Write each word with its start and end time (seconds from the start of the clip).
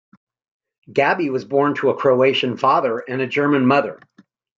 Gabi 0.89 1.31
was 1.31 1.45
born 1.45 1.75
to 1.75 1.91
a 1.91 1.95
Croatian 1.95 2.57
father 2.57 2.97
and 3.07 3.21
a 3.21 3.27
German 3.27 3.67
mother. 3.67 3.99